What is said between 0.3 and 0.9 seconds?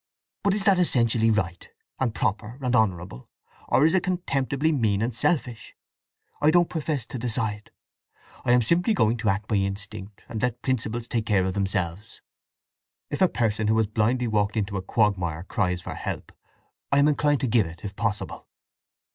But is that